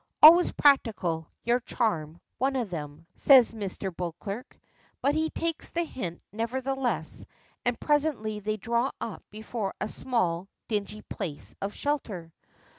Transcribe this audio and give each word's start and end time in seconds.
"Always 0.23 0.51
practical. 0.51 1.27
Your 1.43 1.59
charm 1.59 2.21
one 2.39 2.55
of 2.55 2.71
them," 2.71 3.05
says 3.13 3.53
Mr. 3.53 3.95
Beauclerk. 3.95 4.57
But 4.99 5.13
he 5.13 5.29
takes 5.29 5.69
the 5.69 5.83
hint, 5.83 6.23
nevertheless, 6.31 7.23
and 7.65 7.79
presently 7.79 8.39
they 8.39 8.57
draw 8.57 8.89
up 8.99 9.21
before 9.29 9.75
a 9.79 9.87
small, 9.87 10.47
dingy 10.67 11.03
place 11.03 11.53
of 11.61 11.75
shelter. 11.75 12.33